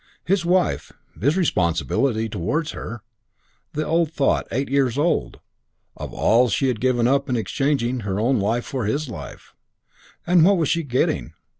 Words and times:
His 0.25 0.43
wife 0.43 0.91
his 1.21 1.37
responsibility 1.37 2.27
towards 2.27 2.71
her 2.71 3.03
the 3.73 3.85
old 3.85 4.11
thought, 4.11 4.47
eight 4.51 4.67
years 4.67 4.97
old, 4.97 5.39
of 5.95 6.11
all 6.11 6.49
she 6.49 6.69
had 6.69 6.81
given 6.81 7.07
up 7.07 7.29
in 7.29 7.37
exchanging 7.37 7.99
her 7.99 8.19
own 8.19 8.39
life 8.39 8.65
for 8.65 8.85
his 8.85 9.09
life 9.09 9.53
and 10.25 10.43
what 10.43 10.57
was 10.57 10.69
she 10.69 10.81
getting? 10.81 11.33